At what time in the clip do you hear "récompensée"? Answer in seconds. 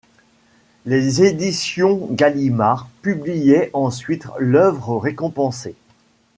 4.97-5.75